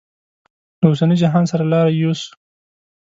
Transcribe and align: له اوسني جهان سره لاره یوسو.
له 0.79 0.85
اوسني 0.89 1.15
جهان 1.21 1.45
سره 1.51 1.63
لاره 1.71 1.91
یوسو. 2.01 2.29